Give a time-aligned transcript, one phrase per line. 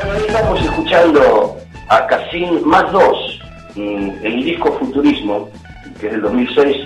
[0.00, 1.56] Bueno, ahí estamos escuchando
[1.88, 3.38] a Casín más dos,
[3.76, 5.50] mm, el disco Futurismo,
[6.00, 6.76] que es del 2006.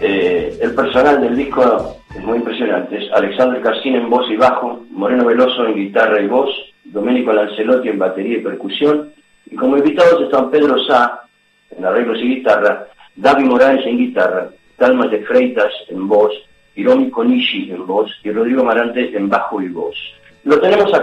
[0.00, 3.02] Eh, el personal del disco es muy impresionante.
[3.02, 6.50] Es Alexander Casín en voz y bajo, Moreno Veloso en guitarra y voz,
[6.84, 9.10] Domenico Lancelotti en batería y percusión.
[9.50, 11.22] Y como invitados están Pedro Sá
[11.70, 16.32] en arreglos y guitarra, David Morales en guitarra, Dalma de Freitas en voz,
[16.74, 19.96] Hiromi Konishi en voz y Rodrigo Marante en bajo y voz.
[20.42, 21.02] Lo tenemos a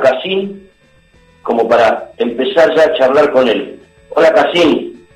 [1.44, 3.80] como para empezar ya a charlar con él.
[4.10, 5.08] Hola Casín,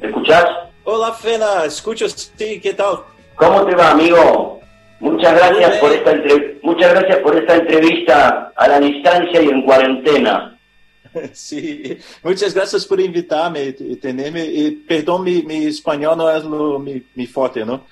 [0.00, 0.44] ¿me escuchás?
[0.84, 2.98] Hola Fena, escucho, sí, ¿qué tal?
[3.36, 4.60] ¿Cómo te va amigo?
[5.00, 6.58] Muchas gracias por esta entre...
[6.62, 10.48] muchas gracias por esta entrevista a la distancia y en cuarentena.
[11.34, 14.46] Sí, muchas gracias por invitarme y tenerme.
[14.46, 17.84] Y perdón, mi, mi español no es lo, mi, mi fuerte, ¿no?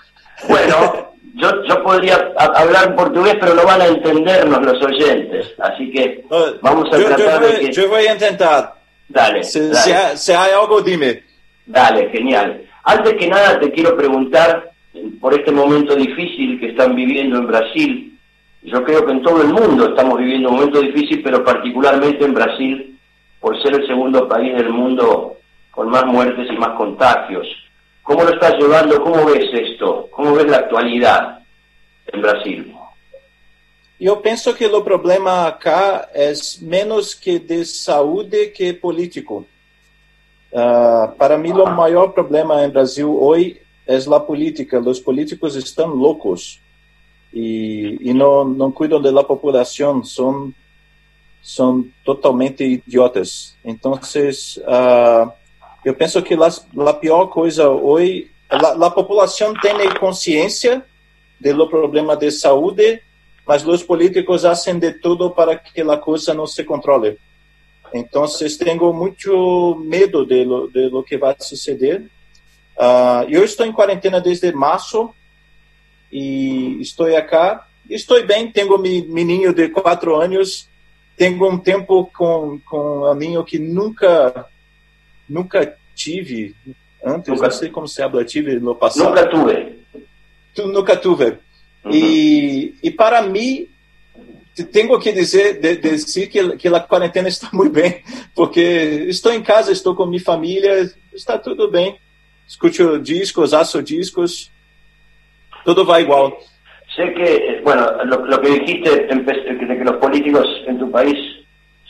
[0.49, 1.10] Bueno,
[1.41, 5.53] yo, yo podría hablar en portugués, pero no van a entendernos los oyentes.
[5.59, 6.25] Así que
[6.63, 7.73] vamos a yo, tratar yo voy, de que...
[7.73, 8.75] yo voy a intentar.
[9.09, 9.75] Dale, Si, dale.
[9.75, 11.23] si hay, si hay algo, dime.
[11.67, 12.63] Dale, genial.
[12.85, 14.71] Antes que nada te quiero preguntar
[15.21, 18.19] por este momento difícil que están viviendo en Brasil.
[18.63, 22.35] Yo creo que en todo el mundo estamos viviendo un momento difícil, pero particularmente en
[22.35, 22.99] Brasil,
[23.41, 25.39] por ser el segundo país del mundo
[25.71, 27.47] con más muertes y más contagios.
[28.03, 29.03] ¿Cómo lo estás llevando?
[29.03, 30.09] ¿Cómo ves esto?
[30.11, 31.41] ¿Cómo ves la actualidad
[32.13, 32.75] en Brasil?
[34.01, 39.45] Eu penso que o problema cá é menos que de saúde que político.
[40.55, 44.81] Ah, para mim, o maior problema em Brasil hoje é a política.
[44.81, 46.61] Os políticos estão loucos
[47.33, 50.51] e, não, não cuidam da população, são,
[51.43, 53.55] são totalmente idiotas.
[53.63, 53.99] Então,
[54.67, 55.31] ah,
[55.85, 60.85] eu penso que a, pior coisa hoje, a, população tem consciência
[61.41, 63.03] do problema de saúde,
[63.47, 67.19] mas os políticos fazem de tudo para que a coisa não se controle.
[67.93, 68.27] Então,
[68.59, 72.03] tenho muito medo de lo, de lo que vai suceder.
[72.77, 75.11] Uh, eu estou em quarentena desde março
[76.13, 77.61] e estou aqui.
[77.89, 80.69] Estou bem, tenho meu menino de quatro anos,
[81.17, 84.47] tenho um tempo com com a minha que nunca
[85.31, 86.55] nunca tive
[87.05, 87.45] antes, Nunca.
[87.45, 89.09] não sei como se habla, tive no passado.
[89.09, 89.79] Nunca tuve.
[90.55, 91.39] Tu nunca tuve.
[91.85, 91.91] Uhum.
[91.93, 93.67] E, e para mim,
[94.55, 98.03] te- tenho que dizer, de, dizer que, que a quarentena está muito bem,
[98.35, 98.61] porque
[99.09, 101.97] estou em casa, estou com minha família, está tudo bem.
[102.47, 104.51] Escuto discos, aço discos,
[105.65, 106.37] tudo vai igual.
[106.97, 111.17] Sé que, eh, bueno, lo, lo que dijiste de que los políticos en tu país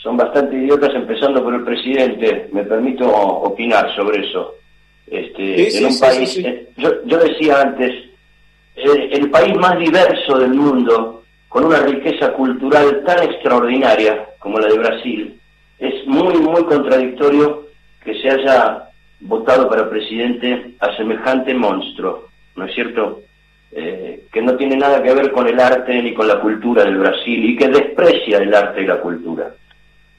[0.03, 2.49] son bastante idiotas, empezando por el presidente.
[2.53, 4.55] Me permito opinar sobre eso.
[5.07, 6.43] Este, Sí, en un sí, país, sí.
[6.47, 7.91] eh, Yo, yo decía antes,
[8.77, 14.69] eh, el país más diverso del mundo, con una riqueza cultural tan extraordinaria como la
[14.69, 15.41] de Brasil,
[15.79, 17.67] es muy, muy contradictorio
[18.05, 18.85] que se haya
[19.21, 23.23] votado para presidente a semejante monstruo, ¿no es cierto?
[23.73, 26.99] Eh, que no tiene nada que ver con el arte ni con la cultura del
[26.99, 29.51] Brasil y que desprecia el arte y la cultura.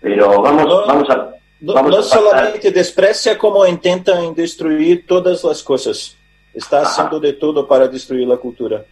[0.01, 1.27] Pero vamos, No, vamos a...
[1.61, 6.17] No, Vamos a solamente desprecia, como intentam destruir todas as coisas.
[6.55, 6.87] Está Ajá.
[6.89, 8.83] haciendo de todo para destruir a cultura.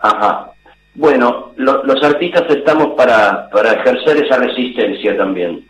[0.00, 0.50] Ajá.
[0.94, 5.64] Bueno, lo- los artistas estamos para, para ejercer esa resistencia también.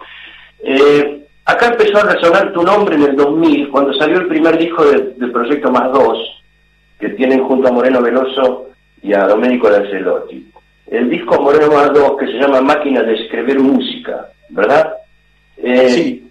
[0.65, 4.84] Eh, acá empezó a resonar tu nombre en el 2000, cuando salió el primer disco
[4.87, 6.19] de- del Proyecto Más Dos,
[6.99, 8.70] que tienen junto a Moreno Veloso
[9.03, 10.50] y a Domenico Lancelotti.
[10.87, 14.95] El disco Moreno Más Dos, que se llama Máquina de Escribir Música, ¿verdad?
[15.57, 16.25] Eh, Sí.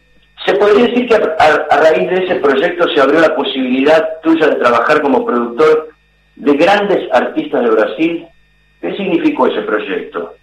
[0.45, 4.19] ¿Se podría decir que a, a- a raíz de ese proyecto se abrió la posibilidad
[4.21, 5.89] tuya de trabajar como productor
[6.35, 8.27] de grandes artistas de Brasil?
[8.79, 10.35] ¿Qué significó ese proyecto?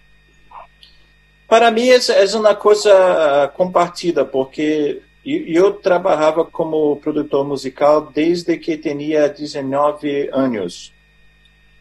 [1.49, 8.59] Para mim é, é uma coisa ah, compartida, porque eu trabalhava como produtor musical desde
[8.59, 10.93] que tinha 19 anos.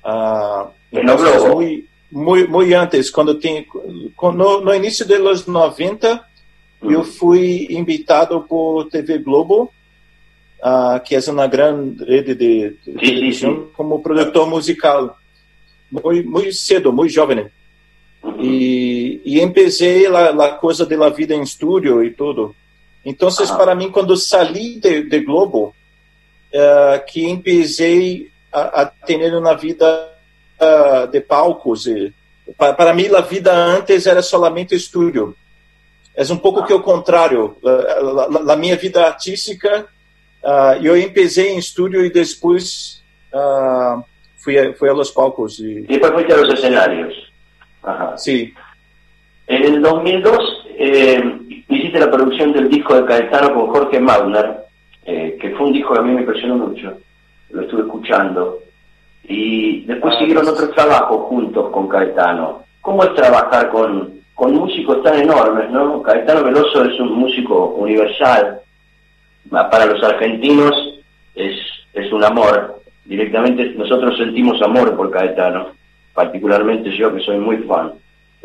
[0.03, 1.63] Ah, E no então, Globo?
[2.13, 3.65] Muito, muito antes, quando tem,
[4.21, 6.23] no, no início dos 90,
[6.83, 9.73] eu fui invitado por TV Globo,
[10.61, 13.67] ah, que é uma grande rede de, televisão, sim.
[13.73, 15.17] como produtor musical.
[15.91, 17.47] Muito, muito cedo, muito jovem.
[18.23, 18.41] Ujú.
[18.41, 22.55] E, e empecé a, a coisa da vida em estúdio e tudo.
[23.03, 23.57] Então, Ah.
[23.57, 25.75] para mim, quando saí de, de Globo,
[26.51, 30.12] eh, que empecé a, a ter uma vida
[30.59, 31.87] ah, de palcos.
[31.87, 32.13] E,
[32.57, 35.35] para, para mim, a vida antes era solamente estúdio.
[36.15, 37.57] É um pouco que o contrário.
[37.65, 39.87] A, a, a minha vida artística,
[40.43, 43.03] ah, eu empecé em estúdio e depois
[43.33, 44.03] ah,
[44.37, 45.59] fui, a, fui a los palcos.
[45.59, 47.13] E, Y después fuiste a los escenarios.
[47.83, 48.17] Ajá.
[48.17, 48.53] sim.
[49.47, 51.23] En el 2002 eh,
[51.67, 54.63] hiciste la producción del disco de Caetano con Jorge Mauner,
[55.05, 56.97] eh, que fue un disco que a mí me impresionó mucho,
[57.49, 58.62] lo estuve escuchando,
[59.23, 62.63] y después siguieron otros trabajos juntos con Caetano.
[62.81, 66.01] ¿Cómo es trabajar con, con músicos tan enormes, no?
[66.01, 68.59] Caetano Veloso es un músico universal,
[69.49, 70.99] para los argentinos
[71.35, 71.55] es,
[71.93, 75.67] es un amor, directamente nosotros sentimos amor por Caetano,
[76.13, 77.93] particularmente yo que soy muy fan.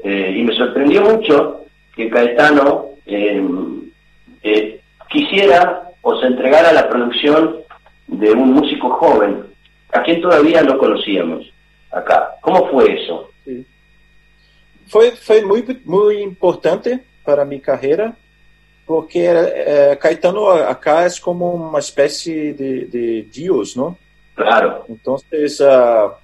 [0.03, 1.65] Eh, y me sorprendió mucho
[1.95, 3.43] que Caetano eh,
[4.43, 7.57] eh, quisiera o se entregara a la producción
[8.07, 9.45] de un músico joven,
[9.93, 11.52] a quien todavía no conocíamos
[11.90, 12.35] acá.
[12.40, 13.31] ¿Cómo fue eso?
[14.88, 18.17] Foi, foi muito, muito importante para minha carreira,
[18.87, 23.96] porque eh, Caetano acá é como uma espécie de, de Deus, não?
[24.35, 26.17] Claro, Entonces, ah,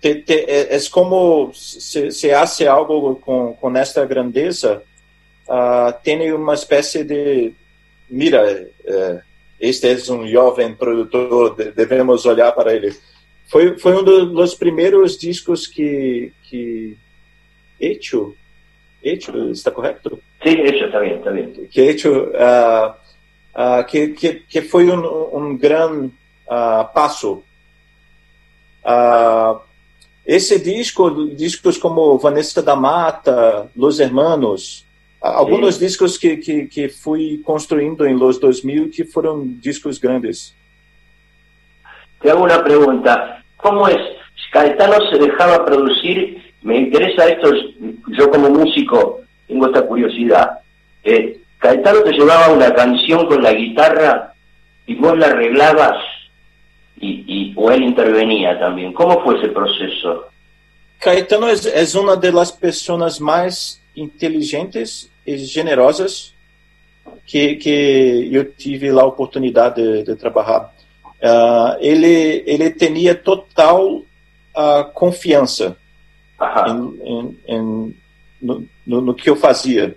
[0.00, 4.82] te- te- é é como se, se hace algo com, com esta grandeza,
[5.48, 7.52] ah, tem uma espécie de,
[8.08, 9.20] mira, eh,
[9.60, 12.94] este é um jovem produtor, de- devemos olhar para ele.
[13.48, 16.96] Foi, foi um dos primeiros discos que, que
[17.80, 18.34] hecho,
[19.02, 20.20] hecho, está correto?
[20.42, 21.52] sí, eso está bien, está bien.
[21.70, 22.96] que hecho ah,
[23.54, 26.10] ah, que, que, que foi um, um grande
[26.48, 27.42] ah, passo.
[30.24, 34.86] Esse disco, discos como Vanessa da Mata, Los Hermanos,
[35.20, 40.54] alguns discos que, que, que fui construindo em Los 2000 que foram discos grandes.
[42.20, 43.42] Te hago una pregunta.
[43.56, 44.00] ¿Cómo es?
[44.50, 47.52] Caetano se dejaba producir, me interesa esto,
[48.08, 50.58] yo como músico tengo esta curiosidad.
[51.04, 54.34] Eh, Caetano te llevaba una canción con la guitarra
[54.86, 55.96] y vos la arreglabas
[56.98, 58.92] y, y, o él intervenía también.
[58.92, 60.26] ¿Cómo fue ese proceso?
[60.98, 66.34] Caetano é, é uma das pessoas mais inteligentes e generosas
[67.26, 70.74] que, que eu tive a oportunidade de, de trabalhar.
[71.22, 74.02] Ah, ele, ele tinha total
[74.54, 75.76] ah, confiança
[76.68, 77.96] em, em, em-
[78.40, 79.96] no, no, no que eu fazia.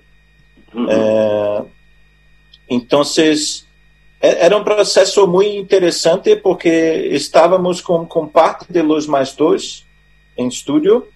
[0.74, 0.90] Ujú.
[0.90, 1.64] É,
[2.70, 3.04] então,
[4.22, 6.70] é- era um processo muito interessante porque
[7.12, 9.86] estávamos com, com parte de Los Mais Dois
[10.38, 11.08] em estúdio,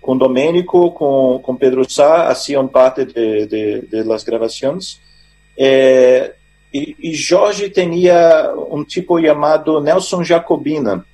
[0.00, 5.00] com Domênico, com, com Pedro Sá, haciam parte de, de, de las gravações.
[5.56, 6.32] É,
[6.72, 11.04] e, e Jorge tinha um tipo chamado Nelson Jacobina,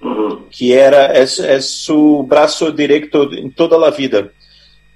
[0.00, 0.44] Ujú.
[0.50, 4.32] que era é, é seu braço direito em toda a vida.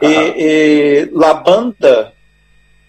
[0.00, 2.12] E, e a banda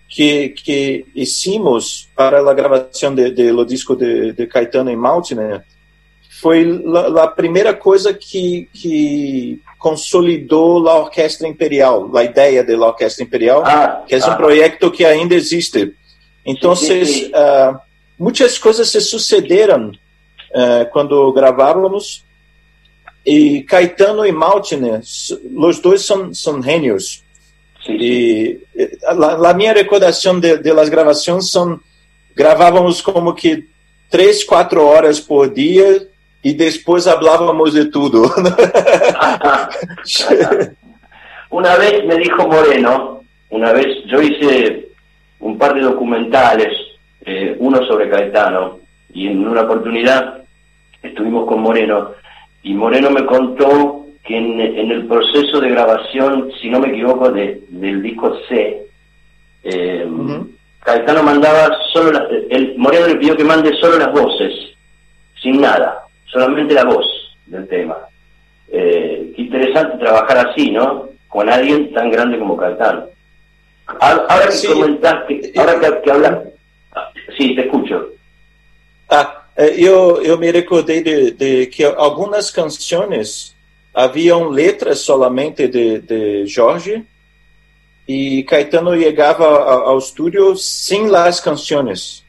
[0.09, 5.63] que, que hicimos para a gravação de, de lo disco de, de Caetano em Maltner
[6.45, 6.63] foi
[7.23, 14.03] a, primeira coisa que, que consolidou a Orquestra Imperial, a ideia da Orquestra Imperial, Ah,
[14.07, 15.95] que é um ah, projeto que ainda existe.
[16.45, 17.31] Então, Sim, sim, sim.
[17.33, 17.81] ah,
[18.19, 19.91] muitas coisas se sucederam
[20.53, 22.23] ah, quando gravávamos.
[23.25, 27.23] E Caetano e Maltner, s- os dois são, são gênios.
[27.89, 31.79] E eh, a, a minha recordação de, de las gravações são
[32.35, 33.67] gravávamos como que
[34.11, 36.07] três, quatro horas por dia
[36.45, 37.89] e depois falávamos de.
[39.19, 39.67] Ajá.
[41.49, 44.89] Una vez me dijo Moreno, una vez yo hice
[45.39, 46.67] un par de documentales,
[47.25, 48.79] eh, uno sobre Caetano,
[49.13, 50.43] y en una oportunidad
[51.01, 52.11] estuvimos con Moreno,
[52.61, 57.31] y Moreno me contó que en, en el proceso de grabación, si no me equivoco,
[57.31, 58.85] de, del disco C,
[59.63, 60.07] eh.
[60.81, 64.51] Caetano mandaba solo las, el Moreno le pidió que mande solo las voces,
[65.41, 67.05] sin nada, solamente la voz
[67.45, 67.97] del tema.
[68.71, 71.09] Eh, qué interesante trabajar así, ¿no?
[71.27, 73.05] Con alguien tan grande como Caetano.
[73.87, 74.67] Ahora ahora que Sí.
[74.67, 76.39] comentaste, ahora que, que hablas,
[76.95, 78.07] ah, sí, te escucho.
[79.09, 83.55] Ah, eh, eu, eu me recordei de, de que algumas canções
[83.93, 87.05] haviam letras solamente de, de Jorge
[88.07, 92.24] e Caetano chegava ao, ao estúdio sem as canções.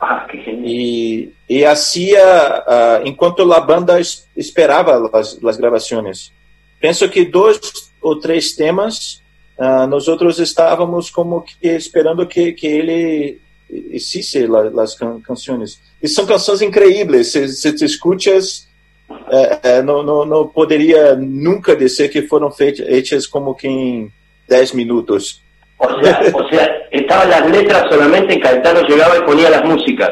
[0.00, 0.26] Ah,
[0.64, 2.22] e, e hacía
[2.66, 6.32] ah, enquanto a banda es- esperava as, as gravações.
[6.80, 7.60] Penso que dois
[8.00, 9.22] ou três temas
[9.58, 13.38] ah, nós outros estávamos como que esperando que, que ele
[14.48, 15.80] la- as can, canções.
[16.02, 17.28] E são canções incríveis.
[17.32, 18.66] Se, se te escutas,
[19.30, 24.10] eh, eh, não, não, não poderia nunca dizer que foram feitas como que em
[24.48, 25.42] 10 minutos.
[25.78, 30.10] O sea, o sea, estaban las letras solamente, Caetano llegaba y ponía las músicas.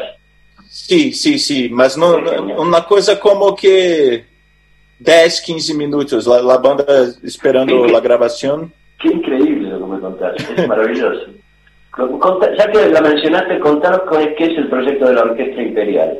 [0.69, 2.17] Sim, sim, sim, mas não,
[2.59, 4.23] uma coisa como que
[4.99, 6.85] 10, 15 minutos, a, a banda
[7.23, 8.71] esperando a gravação.
[8.99, 11.27] Qué increíble lo que me contaste, es maravilloso.
[12.57, 14.01] Ya que la mencionaste, contanos
[14.37, 16.17] qué es el proyecto de la Orquesta Imperial.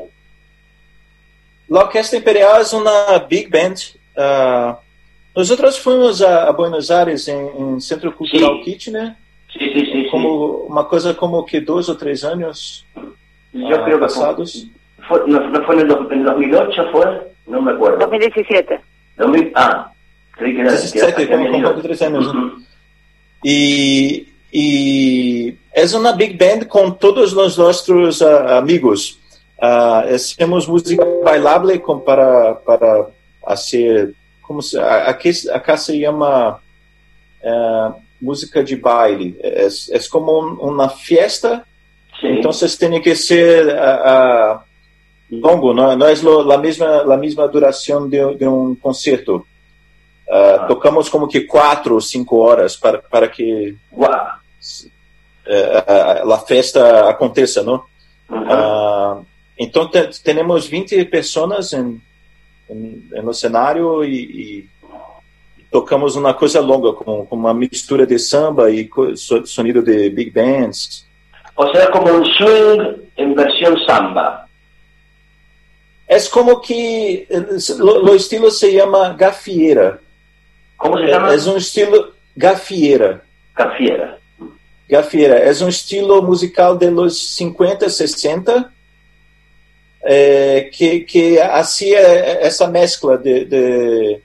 [1.69, 3.77] La Orquesta Imperial es una big band.
[4.17, 4.75] Uh,
[5.33, 8.71] nosotros fuimos a, a, Buenos Aires en, en Centro Cultural Sí.
[8.71, 9.15] Kitchener,
[9.51, 10.07] Sí, sí, sí.
[10.11, 12.85] como uma coisa como que dois ou três anos.
[13.53, 14.67] Yo ah, creo que passados.
[15.07, 17.31] fue, no, no fue en el, dos- en 2008, ¿fue?
[17.47, 17.97] No me acuerdo.
[17.99, 18.79] 2017.
[19.17, 19.91] 2000, ah,
[20.33, 20.71] creí que era...
[20.71, 21.73] 17, que como, ido.
[21.73, 22.31] de três anos.
[23.43, 24.27] e
[25.73, 29.17] é uma big band com todos os nossos ah, amigos.
[29.61, 33.07] Ah, hacemos música bailable com, para para
[33.43, 36.59] fazer como se a- aqui acá se chama
[37.43, 39.37] ah, música de baile.
[39.41, 41.65] É, é como um- uma fiesta
[42.19, 42.27] Sí.
[42.27, 44.61] Então vocês têm que ser ah,
[45.31, 46.13] longo, não, não é
[46.53, 49.45] a mesma a mesma duração de, de um concerto.
[50.29, 50.65] Ah, Ah.
[50.67, 53.75] Tocamos como que quatro ou cinco horas para para que
[55.45, 57.83] eh, a, festa aconteça, não?
[59.57, 61.71] Então te, temos 20 pessoas
[63.23, 64.69] no cenário e, e
[65.71, 68.89] tocamos uma coisa longa com, com uma mistura de samba e
[69.45, 71.05] sonido de big bands.
[71.55, 74.47] O sea, es como un swing en versión samba.
[76.07, 77.27] É como que
[78.03, 79.99] o estilo se chama gafieira.
[80.77, 81.33] ¿Cómo se É, llama?
[81.33, 83.21] é um estilo gafieira.
[83.53, 84.17] Cafiera.
[84.89, 88.71] Gafieira é um estilo musical de los 50, 60
[90.01, 94.19] é, que que hacía essa mescla de, de,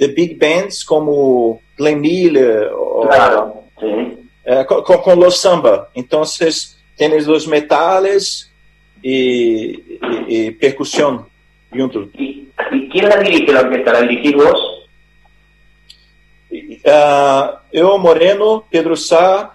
[0.00, 2.70] de big bands como Glenn Miller
[3.02, 3.52] Claro,
[4.44, 5.90] é, com, com los samba.
[5.94, 6.22] Então,
[6.96, 8.50] tienes os metales
[9.04, 11.26] e, e, e percussão
[11.72, 12.10] junto.
[12.14, 13.92] ¿Y, y quién la dirige la orquesta?
[13.92, 14.88] ¿La dirigís vos?
[16.86, 19.54] Ah, eu, Moreno, Pedro Sá,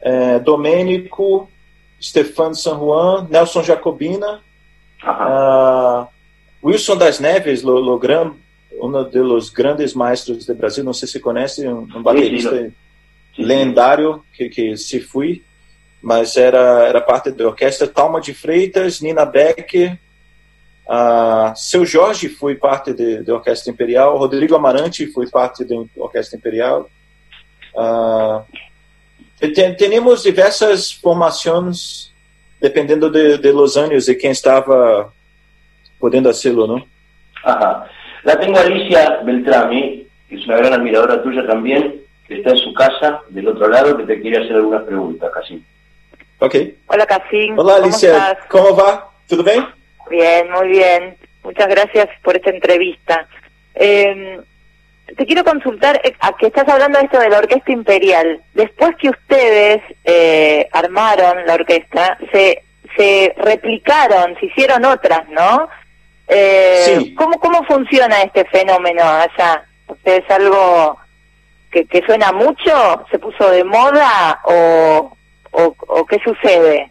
[0.00, 1.48] eh, Domênico,
[2.00, 4.40] Stefano San Juan, Nelson Jacobina,
[5.02, 6.08] ah,
[6.62, 7.98] Wilson das Neves, lo, lo
[8.80, 12.72] um dos grandes maestros do Brasil, não sei se conhece, um, um baterista Sí,
[13.36, 13.42] sí.
[13.42, 15.42] lendário que, que se foi,
[16.02, 17.86] mas era, era parte da orquestra.
[17.88, 19.98] Talma de Freitas, Nina Becker,
[20.88, 26.38] ah, Seu Jorge foi parte de- da Orquestra Imperial, Rodrigo Amarante foi parte da Orquestra
[26.38, 26.88] Imperial.
[27.76, 28.42] Ah,
[29.38, 32.12] tem- temos diversas formações,
[32.60, 35.12] dependendo de, de los anos e quem estava
[36.00, 36.84] podendo hacerlo, não?
[37.44, 37.88] Ajá.
[38.24, 42.58] La tengo a Alicia Beltrami, que es una gran admiradora tuya también, que está en
[42.58, 45.62] su casa, del otro lado, que te quiere hacer algunas preguntas, casi.
[46.40, 46.54] Ok.
[46.86, 47.06] Hola.
[47.08, 48.10] Olá, ¿Cómo Alicia.
[48.10, 48.38] estás?
[48.48, 48.98] Como vai?
[49.28, 49.66] Tudo bem?
[50.10, 51.16] Bien, muy bien.
[51.42, 53.26] Muchas gracias por esta entrevista.
[53.74, 54.40] Eh,
[55.16, 58.42] te quiero consultar, eh, a que estás hablando de esto de la Orquesta Imperial.
[58.54, 62.62] Después que ustedes eh, armaron la orquesta, se,
[62.96, 65.68] se replicaron, se hicieron otras, ¿no?
[66.28, 67.14] Eh, Sí.
[67.14, 69.64] ¿cómo, ¿Cómo funciona este fenómeno allá?
[70.04, 70.96] ¿Es algo
[71.70, 73.04] que, que suena mucho?
[73.10, 74.40] ¿Se puso de moda?
[74.44, 75.10] ¿O,
[75.52, 76.90] o, o qué sucede?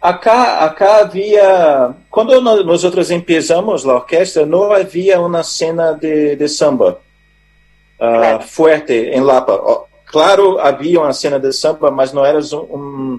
[0.00, 1.94] Acá, acá havia.
[2.10, 7.00] Quando nós, outros empezamos a orquestra, não havia uma cena de, de samba
[8.00, 8.42] ah, Claro.
[8.42, 9.52] forte em Lapa.
[9.62, 13.18] Ó, Claro, havia uma cena de samba, mas não era um,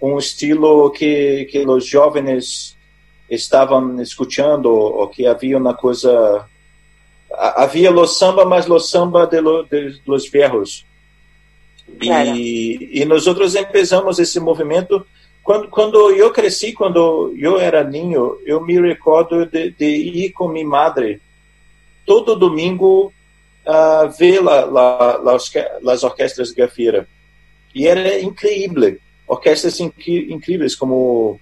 [0.00, 2.76] um estilo que, que os jovens
[3.30, 6.44] estavam escutando, ou que havia uma coisa.
[7.32, 10.84] ha- Havia lo samba, mas lo samba de, lo, de los viejos.
[12.00, 12.36] Claro.
[12.36, 15.06] E, e nós outros empezamos esse movimento
[15.42, 20.48] quando, quando eu cresci, quando eu era ninho, eu me recordo de, de ir com
[20.48, 21.20] minha madre
[22.04, 23.10] todo domingo
[23.64, 27.08] a ver la, la, la orque- las orquestras de gafieira.
[27.74, 28.98] E era incrível.
[29.26, 31.38] Orquestras incríveis como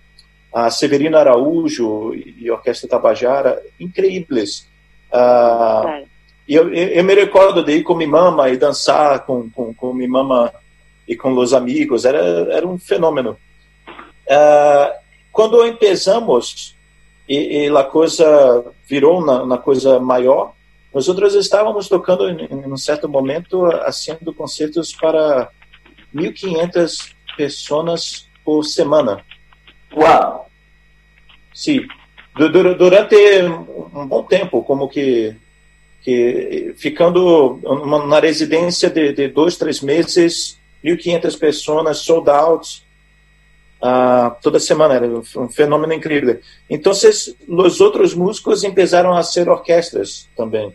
[0.57, 4.67] a Severino Araújo e a Orquestra Tabajara, incríveis.
[5.13, 6.05] Ah, Claro.
[6.49, 9.93] e eu, eu, me recordo de ir com minha mama e dançar com, com, com
[9.93, 10.51] minha mama
[11.07, 12.07] e com os amigos.
[12.07, 12.21] Era,
[12.51, 13.37] era um fenômeno.
[14.31, 14.95] Ah,
[15.31, 16.75] quando empezamos
[17.29, 20.55] e, e a coisa virou na, na coisa maior,
[20.95, 25.51] nós outros estávamos tocando em, em um certo momento, haciendo concertos para
[26.15, 29.23] 1.500 pessoas por semana.
[29.93, 30.46] ¡Wow!
[32.35, 33.17] Du- durante
[33.95, 35.35] um bom tempo, como que,
[36.03, 37.59] que ficando
[38.07, 42.83] na residência de, de dois, três meses, 1.500 pessoas, sold out,
[43.81, 46.39] ah, toda semana, era um fenômeno incrível.
[46.69, 50.75] Então, os outros músicos começaram a ser orquestras também.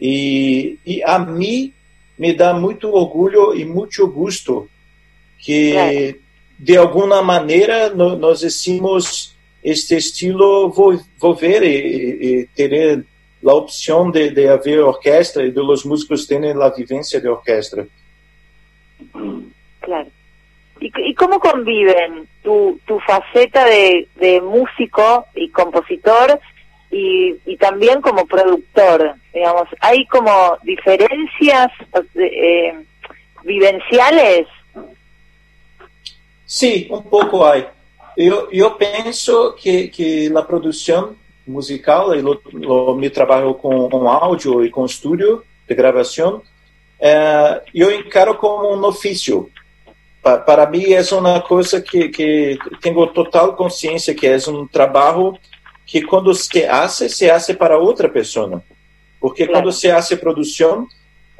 [0.00, 1.72] E, e a mim
[2.16, 4.68] me dá muito orgulho e muito gosto
[5.38, 5.74] que
[6.58, 9.31] de alguma maneira no, nós decimos
[9.62, 13.04] este estilo vou, vou ver e, e ter
[13.44, 17.86] a opção de, de haver orquestra e de los músicos terem a vivência de orquestra.
[19.80, 20.08] Claro.
[20.80, 26.40] ¿Y, y cómo conviven tu, tu faceta de, de músico y compositor
[26.90, 29.14] y, y también como productor?
[29.32, 31.70] Digamos, ¿hay como diferencias
[32.14, 32.74] eh,
[33.44, 34.46] vivenciales?
[36.46, 37.64] Sí, un poco hay.
[38.16, 41.16] Yo, yo pienso que, que la producción
[41.46, 46.42] musical, y lo, lo, mi trabajo con, con audio y con estudio de grabación,
[47.00, 49.48] eh, yo encaro como un oficio.
[50.22, 55.36] Pa, para mí es una cosa que, que tengo total consciência que é um trabalho
[55.84, 58.62] que quando se hace, se hace para outra pessoa.
[59.20, 59.64] Porque claro.
[59.64, 60.86] quando se hace produção,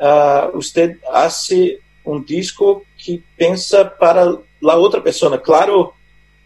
[0.01, 5.39] uh, você hace um disco que pensa para a outra pessoa.
[5.39, 5.95] Claro,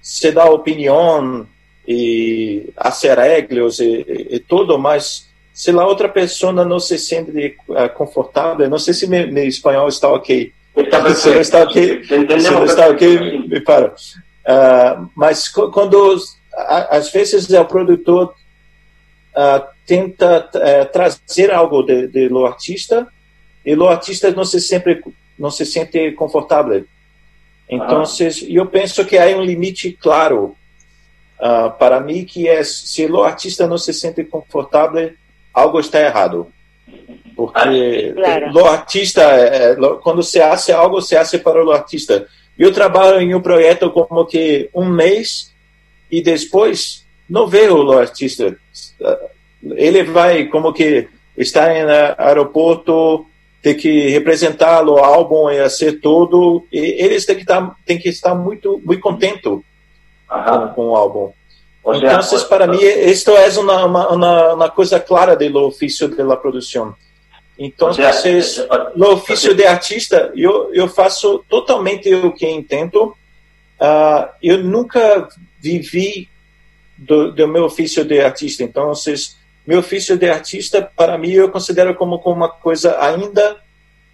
[0.06, 1.44] se dá opinião
[1.86, 7.56] e hace arreglos e, e, e tudo, mas se a outra pessoa não se sente
[7.68, 10.52] uh, confortável, não sei se meu, meu espanhol está ok.
[10.76, 11.12] Está.
[11.12, 13.88] Se não está ok, se não está ok, me para.
[13.88, 16.16] Uh, mas quando
[16.56, 18.32] às vezes o produtor
[19.36, 23.08] uh, tenta uh, trazer algo de, de lo artista
[23.64, 25.02] e o artista não se sempre
[25.36, 26.84] não se sente confortável.
[27.68, 28.04] Então,
[28.48, 30.56] eu penso que há um limite claro
[31.40, 35.12] uh, para mim que é se o artista não se sente confortável,
[35.52, 36.52] algo está errado.
[37.34, 38.52] Porque claro.
[38.54, 42.26] o artista, é, quando se hace algo, se hace para o artista.
[42.58, 45.52] Eu trabalho em um projeto como que um mês
[46.10, 48.56] e depois não vê o artista.
[49.62, 51.84] Ele vai como que estar em
[52.16, 53.26] aeroporto,
[53.66, 58.32] ter que representar o álbum e ser todo, eles têm que estar, têm que estar
[58.32, 59.64] muito, muito contente com,
[60.72, 61.32] com, o álbum.
[61.84, 66.94] então, para mim, isto é uma, uma, uma, coisa clara do ofício da produção.
[67.58, 67.90] Então,
[68.94, 73.16] no ofício de artista, eu, eu faço totalmente o que entendo.
[73.80, 75.26] Uh, eu nunca
[75.58, 76.28] vivi
[76.96, 78.62] do, do, meu ofício de artista.
[78.62, 78.94] Então,
[79.66, 83.56] meu ofício de artista, para mim, eu considero como, como uma coisa ainda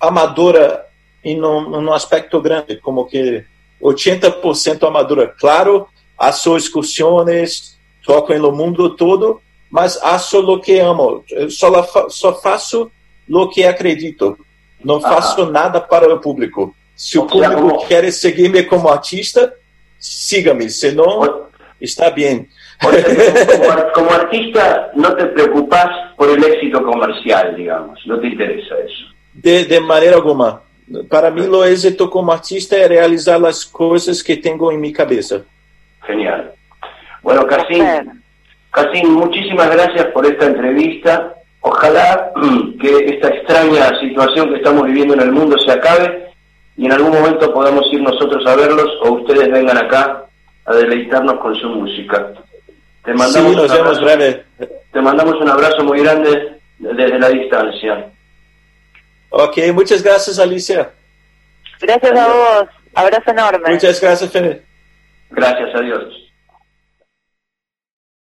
[0.00, 0.86] amadora
[1.22, 3.44] e no, no aspecto grande, como que
[3.80, 5.28] 80% amadora.
[5.38, 11.24] Claro, faço excursões, toco no mundo todo, mas faço o que amo.
[11.30, 12.90] Eu só, só faço
[13.28, 14.38] o que acredito.
[14.84, 16.74] Não faço nada para o público.
[16.96, 19.52] Se o público quer seguir-me como artista,
[19.98, 20.70] siga-me.
[20.70, 21.46] Senão,
[21.80, 22.48] está bem.
[22.82, 28.04] Como, como, artista, não te preocupas por el éxito comercial, digamos.
[28.06, 29.14] Não te interesa isso.
[29.32, 30.62] De, de maneira alguma.
[31.08, 35.46] Para mim, o êxito como artista é realizar as coisas que tenho em minha cabeça.
[36.06, 36.52] Genial.
[37.22, 37.82] Bueno, Cassim,
[38.72, 41.34] Cassim, muchísimas gracias por esta entrevista.
[41.60, 42.32] Ojalá
[42.80, 46.26] que esta extraña situación que estamos viviendo en el mundo se acabe
[46.76, 50.24] y en algún momento podamos ir nosotros a verlos o ustedes vengan acá
[50.66, 52.32] a deleitarnos con su música.
[53.04, 54.44] Te mandamos, sí, nos un, abrazo, breve.
[54.92, 58.10] te mandamos un abrazo muy grande desde la distancia.
[59.30, 60.90] Ok, muchas gracias Alicia.
[61.80, 62.26] Gracias adiós.
[62.26, 63.70] a vos, abrazo enorme.
[63.70, 64.62] Muchas gracias Fede.
[65.30, 66.21] Gracias, adiós.